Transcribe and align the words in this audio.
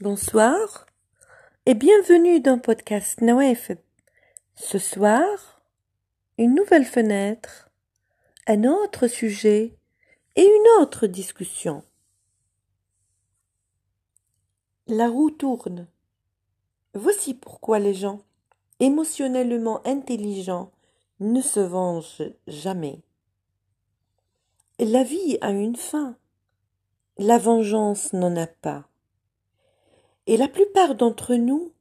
Bonsoir 0.00 0.86
et 1.66 1.74
bienvenue 1.74 2.38
dans 2.38 2.60
Podcast 2.60 3.20
Nawef. 3.20 3.72
Ce 4.54 4.78
soir, 4.78 5.60
une 6.38 6.54
nouvelle 6.54 6.84
fenêtre, 6.84 7.68
un 8.46 8.62
autre 8.62 9.08
sujet 9.08 9.74
et 10.36 10.44
une 10.44 10.80
autre 10.80 11.08
discussion. 11.08 11.82
La 14.86 15.08
roue 15.08 15.32
tourne. 15.32 15.88
Voici 16.94 17.34
pourquoi 17.34 17.80
les 17.80 17.94
gens 17.94 18.22
émotionnellement 18.78 19.84
intelligents 19.84 20.70
ne 21.18 21.40
se 21.40 21.58
vengent 21.58 22.22
jamais. 22.46 23.00
La 24.78 25.02
vie 25.02 25.38
a 25.40 25.50
une 25.50 25.74
fin. 25.74 26.16
La 27.16 27.36
vengeance 27.38 28.12
n'en 28.12 28.36
a 28.36 28.46
pas. 28.46 28.88
Et 30.28 30.36
la 30.36 30.46
plupart 30.46 30.94
d'entre 30.94 31.36
nous 31.36 31.72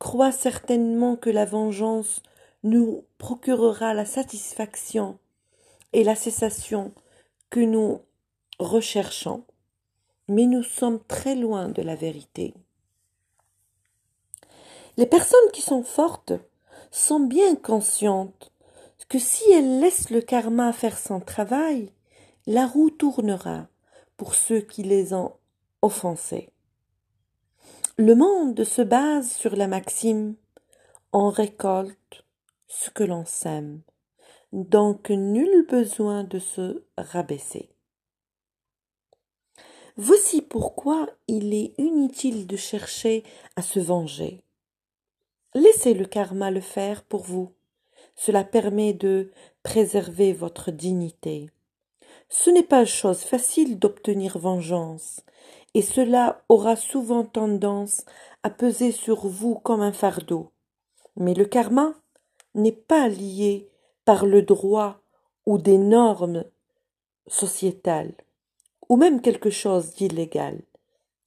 croient 0.00 0.32
certainement 0.32 1.14
que 1.14 1.30
la 1.30 1.44
vengeance 1.44 2.20
nous 2.64 3.04
procurera 3.16 3.94
la 3.94 4.04
satisfaction 4.04 5.20
et 5.92 6.02
la 6.02 6.16
cessation 6.16 6.92
que 7.48 7.60
nous 7.60 8.00
recherchons, 8.58 9.44
mais 10.26 10.46
nous 10.46 10.64
sommes 10.64 10.98
très 11.04 11.36
loin 11.36 11.68
de 11.68 11.80
la 11.80 11.94
vérité. 11.94 12.54
Les 14.96 15.06
personnes 15.06 15.50
qui 15.52 15.62
sont 15.62 15.84
fortes 15.84 16.32
sont 16.90 17.20
bien 17.20 17.54
conscientes 17.54 18.50
que 19.08 19.20
si 19.20 19.48
elles 19.52 19.78
laissent 19.78 20.10
le 20.10 20.22
karma 20.22 20.72
faire 20.72 20.98
son 20.98 21.20
travail, 21.20 21.92
la 22.48 22.66
roue 22.66 22.90
tournera 22.90 23.68
pour 24.16 24.34
ceux 24.34 24.60
qui 24.60 24.82
les 24.82 25.14
ont 25.14 25.34
offensés. 25.82 26.48
Le 27.98 28.14
monde 28.14 28.64
se 28.64 28.80
base 28.80 29.32
sur 29.32 29.54
la 29.54 29.68
maxime 29.68 30.34
on 31.12 31.28
récolte 31.28 32.24
ce 32.66 32.88
que 32.88 33.04
l'on 33.04 33.26
sème, 33.26 33.82
donc 34.54 35.10
nul 35.10 35.66
besoin 35.68 36.24
de 36.24 36.38
se 36.38 36.84
rabaisser. 36.96 37.68
Voici 39.98 40.40
pourquoi 40.40 41.06
il 41.28 41.52
est 41.52 41.74
inutile 41.76 42.46
de 42.46 42.56
chercher 42.56 43.24
à 43.56 43.62
se 43.62 43.78
venger. 43.78 44.42
Laissez 45.54 45.92
le 45.92 46.06
karma 46.06 46.50
le 46.50 46.62
faire 46.62 47.02
pour 47.02 47.24
vous. 47.24 47.52
Cela 48.16 48.42
permet 48.42 48.94
de 48.94 49.30
préserver 49.62 50.32
votre 50.32 50.70
dignité. 50.70 51.50
Ce 52.30 52.48
n'est 52.48 52.62
pas 52.62 52.86
chose 52.86 53.20
facile 53.20 53.78
d'obtenir 53.78 54.38
vengeance, 54.38 55.20
et 55.74 55.82
cela 55.82 56.42
aura 56.48 56.76
souvent 56.76 57.24
tendance 57.24 58.04
à 58.42 58.50
peser 58.50 58.92
sur 58.92 59.26
vous 59.26 59.54
comme 59.54 59.80
un 59.80 59.92
fardeau. 59.92 60.50
Mais 61.16 61.34
le 61.34 61.44
karma 61.44 61.94
n'est 62.54 62.72
pas 62.72 63.08
lié 63.08 63.68
par 64.04 64.26
le 64.26 64.42
droit 64.42 65.00
ou 65.46 65.58
des 65.58 65.78
normes 65.78 66.44
sociétales, 67.26 68.14
ou 68.88 68.96
même 68.96 69.20
quelque 69.20 69.50
chose 69.50 69.94
d'illégal. 69.94 70.60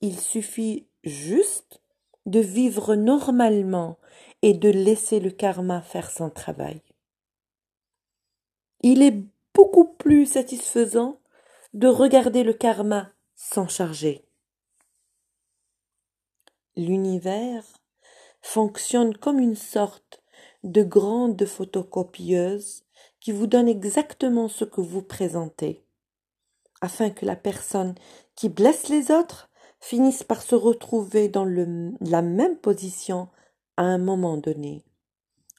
Il 0.00 0.18
suffit 0.18 0.86
juste 1.04 1.80
de 2.26 2.40
vivre 2.40 2.94
normalement 2.94 3.98
et 4.42 4.54
de 4.54 4.68
laisser 4.68 5.20
le 5.20 5.30
karma 5.30 5.82
faire 5.82 6.10
son 6.10 6.30
travail. 6.30 6.80
Il 8.82 9.02
est 9.02 9.22
beaucoup 9.54 9.84
plus 9.84 10.26
satisfaisant 10.26 11.20
de 11.74 11.86
regarder 11.86 12.42
le 12.42 12.54
karma 12.54 13.10
s'en 13.34 13.68
charger 13.68 14.24
l'univers 16.80 17.64
fonctionne 18.42 19.16
comme 19.16 19.38
une 19.38 19.56
sorte 19.56 20.22
de 20.64 20.82
grande 20.82 21.44
photocopieuse 21.44 22.84
qui 23.20 23.32
vous 23.32 23.46
donne 23.46 23.68
exactement 23.68 24.48
ce 24.48 24.64
que 24.64 24.80
vous 24.80 25.02
présentez, 25.02 25.84
afin 26.80 27.10
que 27.10 27.26
la 27.26 27.36
personne 27.36 27.94
qui 28.34 28.48
blesse 28.48 28.88
les 28.88 29.10
autres 29.10 29.50
finisse 29.80 30.22
par 30.22 30.42
se 30.42 30.54
retrouver 30.54 31.28
dans 31.28 31.44
la 31.44 32.22
même 32.22 32.56
position 32.56 33.28
à 33.76 33.82
un 33.82 33.98
moment 33.98 34.36
donné. 34.36 34.82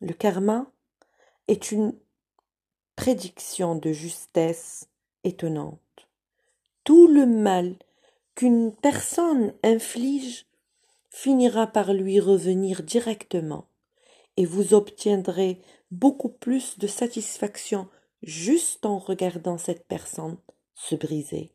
Le 0.00 0.12
karma 0.12 0.66
est 1.48 1.72
une 1.72 1.94
prédiction 2.96 3.74
de 3.74 3.92
justesse 3.92 4.88
étonnante. 5.24 5.80
Tout 6.84 7.08
le 7.08 7.26
mal 7.26 7.76
qu'une 8.34 8.72
personne 8.74 9.52
inflige 9.62 10.46
finira 11.16 11.66
par 11.66 11.94
lui 11.94 12.20
revenir 12.20 12.82
directement, 12.82 13.70
et 14.36 14.44
vous 14.44 14.74
obtiendrez 14.74 15.62
beaucoup 15.90 16.28
plus 16.28 16.78
de 16.78 16.86
satisfaction 16.86 17.88
juste 18.22 18.84
en 18.84 18.98
regardant 18.98 19.56
cette 19.56 19.86
personne 19.86 20.36
se 20.74 20.94
briser. 20.94 21.52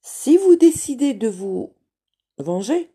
Si 0.00 0.38
vous 0.38 0.56
décidez 0.56 1.12
de 1.12 1.28
vous 1.28 1.74
venger, 2.38 2.90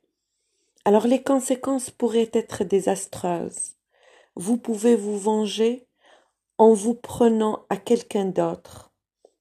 alors 0.84 1.06
les 1.06 1.22
conséquences 1.22 1.92
pourraient 1.92 2.32
être 2.34 2.64
désastreuses. 2.64 3.76
Vous 4.34 4.58
pouvez 4.58 4.96
vous 4.96 5.20
venger 5.20 5.88
en 6.58 6.74
vous 6.74 6.96
prenant 6.96 7.64
à 7.70 7.78
quelqu'un 7.78 8.26
d'autre. 8.26 8.92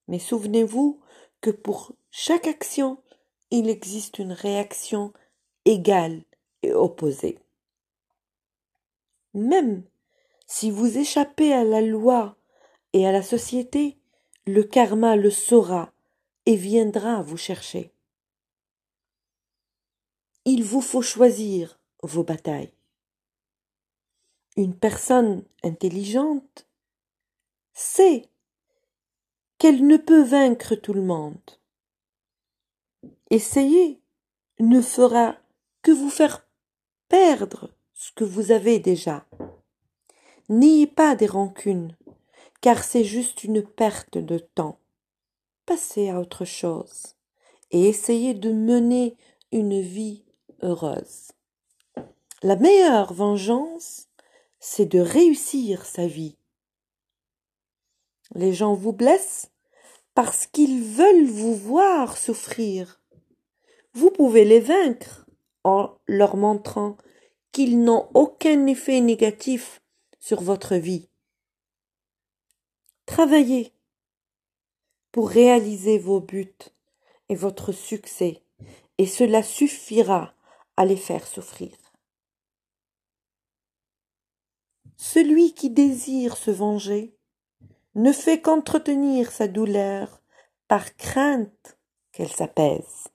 Mais 0.08 0.18
souvenez-vous 0.18 1.00
que 1.40 1.50
pour 1.50 1.92
chaque 2.10 2.46
action, 2.46 2.98
il 3.50 3.68
existe 3.68 4.18
une 4.18 4.32
réaction 4.32 5.12
égale 5.64 6.22
et 6.62 6.72
opposée. 6.72 7.38
Même 9.34 9.84
si 10.46 10.70
vous 10.70 10.98
échappez 10.98 11.52
à 11.52 11.64
la 11.64 11.80
loi 11.80 12.36
et 12.92 13.06
à 13.06 13.12
la 13.12 13.22
société, 13.22 13.98
le 14.46 14.62
karma 14.62 15.16
le 15.16 15.30
saura 15.30 15.92
et 16.46 16.56
viendra 16.56 17.20
vous 17.22 17.36
chercher. 17.36 17.92
Il 20.44 20.62
vous 20.62 20.80
faut 20.80 21.02
choisir 21.02 21.78
vos 22.02 22.22
batailles. 22.22 22.72
Une 24.56 24.74
personne 24.74 25.44
intelligente 25.62 26.66
sait 27.74 28.28
qu'elle 29.58 29.86
ne 29.86 29.96
peut 29.96 30.22
vaincre 30.22 30.76
tout 30.76 30.94
le 30.94 31.02
monde. 31.02 31.58
Essayer 33.30 34.00
ne 34.60 34.80
fera 34.80 35.36
que 35.82 35.90
vous 35.90 36.10
faire 36.10 36.46
perdre 37.08 37.70
ce 37.92 38.12
que 38.12 38.24
vous 38.24 38.52
avez 38.52 38.78
déjà. 38.78 39.26
N'ayez 40.48 40.86
pas 40.86 41.16
des 41.16 41.26
rancunes, 41.26 41.96
car 42.60 42.84
c'est 42.84 43.04
juste 43.04 43.42
une 43.42 43.62
perte 43.62 44.16
de 44.18 44.38
temps. 44.38 44.78
Passez 45.66 46.08
à 46.08 46.20
autre 46.20 46.44
chose 46.44 47.16
et 47.72 47.88
essayez 47.88 48.32
de 48.32 48.52
mener 48.52 49.16
une 49.50 49.80
vie 49.80 50.24
heureuse. 50.62 51.32
La 52.42 52.54
meilleure 52.54 53.12
vengeance, 53.12 54.08
c'est 54.60 54.86
de 54.86 55.00
réussir 55.00 55.84
sa 55.84 56.06
vie. 56.06 56.36
Les 58.34 58.52
gens 58.52 58.74
vous 58.74 58.92
blessent 58.92 59.50
parce 60.14 60.46
qu'ils 60.46 60.82
veulent 60.82 61.26
vous 61.26 61.54
voir 61.54 62.16
souffrir 62.16 63.00
vous 63.96 64.10
pouvez 64.10 64.44
les 64.44 64.60
vaincre 64.60 65.24
en 65.64 65.96
leur 66.06 66.36
montrant 66.36 66.98
qu'ils 67.50 67.82
n'ont 67.82 68.10
aucun 68.12 68.66
effet 68.66 69.00
négatif 69.00 69.80
sur 70.18 70.42
votre 70.42 70.76
vie. 70.76 71.08
Travaillez 73.06 73.72
pour 75.12 75.30
réaliser 75.30 75.98
vos 75.98 76.20
buts 76.20 76.58
et 77.30 77.34
votre 77.34 77.72
succès, 77.72 78.42
et 78.98 79.06
cela 79.06 79.42
suffira 79.42 80.34
à 80.76 80.84
les 80.84 80.98
faire 80.98 81.26
souffrir. 81.26 81.74
Celui 84.98 85.54
qui 85.54 85.70
désire 85.70 86.36
se 86.36 86.50
venger 86.50 87.16
ne 87.94 88.12
fait 88.12 88.42
qu'entretenir 88.42 89.32
sa 89.32 89.48
douleur 89.48 90.20
par 90.68 90.94
crainte 90.96 91.78
qu'elle 92.12 92.28
s'apaise. 92.28 93.08